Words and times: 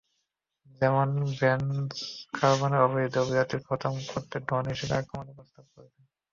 যেমন, 0.81 1.07
Ben 1.39 1.61
Carson 2.37 2.73
অবৈধ 2.79 3.13
অভিবাসীদের 3.17 3.61
খতম 3.67 3.93
করতে 4.09 4.35
ড্রোন 4.39 4.63
দিয়ে 4.69 4.97
আক্রমণের 4.99 5.35
প্রস্তাব 5.37 5.65
করেছেন। 5.73 6.03